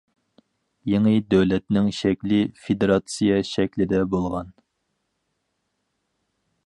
يېڭى 0.91 1.11
دۆلەتنىڭ 1.33 1.89
شەكلى 1.97 2.39
فېدېراتسىيە 2.63 3.37
شەكلىدە 3.51 4.01
بولغان. 4.15 4.51